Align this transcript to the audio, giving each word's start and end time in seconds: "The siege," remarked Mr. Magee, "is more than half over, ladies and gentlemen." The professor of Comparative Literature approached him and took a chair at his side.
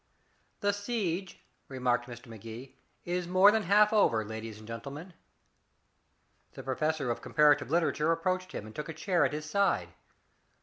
"The 0.61 0.73
siege," 0.73 1.43
remarked 1.67 2.07
Mr. 2.07 2.25
Magee, 2.25 2.75
"is 3.05 3.27
more 3.27 3.51
than 3.51 3.61
half 3.61 3.93
over, 3.93 4.25
ladies 4.25 4.57
and 4.57 4.67
gentlemen." 4.67 5.13
The 6.53 6.63
professor 6.63 7.11
of 7.11 7.21
Comparative 7.21 7.69
Literature 7.69 8.11
approached 8.11 8.51
him 8.51 8.65
and 8.65 8.73
took 8.75 8.89
a 8.89 8.93
chair 8.95 9.23
at 9.25 9.31
his 9.33 9.47
side. 9.47 9.89